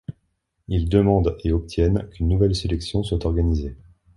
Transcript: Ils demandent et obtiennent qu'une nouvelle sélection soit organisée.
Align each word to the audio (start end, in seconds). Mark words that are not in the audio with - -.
Ils 0.67 0.89
demandent 0.89 1.37
et 1.43 1.51
obtiennent 1.51 2.09
qu'une 2.09 2.27
nouvelle 2.27 2.55
sélection 2.55 3.03
soit 3.03 3.23
organisée. 3.27 3.77